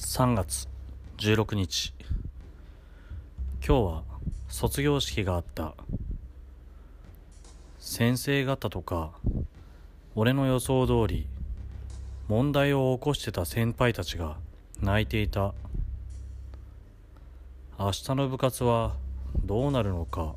[0.00, 0.66] 3月
[1.18, 1.92] 16日。
[3.64, 4.02] 今日は
[4.48, 5.74] 卒業式があった。
[7.78, 9.12] 先生方とか
[10.16, 11.26] 俺の予想通り
[12.28, 14.38] 問題を起こしてた先輩たちが
[14.80, 15.52] 泣いていた。
[17.78, 18.96] 明日の部活は
[19.44, 20.34] どうなるのか